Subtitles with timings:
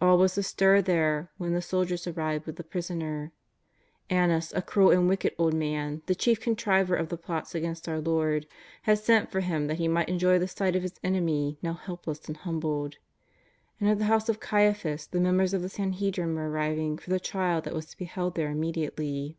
[0.00, 3.30] All was astir there when the soldiers arrived with the Prisoner.
[4.10, 8.00] Annas, a cruel and wicked old man, the chief contriver of the plots against our
[8.00, 8.48] Lord,
[8.82, 12.26] had sent for Him that he might enjoy the sight of his enemy now helpless
[12.26, 12.96] and humbled;
[13.78, 17.20] and at the house of Caiaphas the members of the Sanhedrin were arriving for the
[17.20, 19.38] trial that was to be held there immediately.